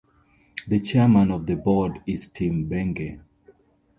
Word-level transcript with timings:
The 0.67 0.79
Chairman 0.79 1.29
of 1.29 1.45
the 1.45 1.55
board 1.57 2.01
is 2.07 2.27
Tim 2.29 2.67
Benge. 2.67 3.19